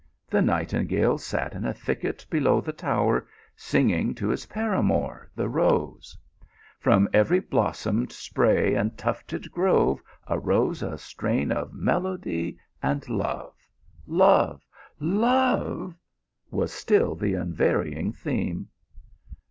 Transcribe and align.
The 0.31 0.41
nightingale 0.41 1.19
sat 1.19 1.53
in 1.53 1.63
a 1.63 1.75
thicket 1.75 2.25
below 2.31 2.59
the 2.59 2.73
tower 2.73 3.27
singing 3.55 4.15
to 4.15 4.29
his 4.29 4.47
paramour, 4.47 5.29
the 5.35 5.47
rose; 5.47 6.17
from 6.79 7.07
every 7.13 7.39
blossomed 7.39 8.11
spray 8.11 8.73
and 8.73 8.97
tufted 8.97 9.51
grove 9.51 10.01
arose 10.27 10.81
a 10.81 10.97
strain 10.97 11.51
of 11.51 11.71
melody, 11.73 12.57
and 12.81 13.07
love 13.09 13.53
love 14.07 14.65
love, 14.99 15.93
was 16.49 16.73
still 16.73 17.13
the 17.13 17.35
unvary 17.35 17.93
ing 17.95 18.11
theme. 18.11 18.69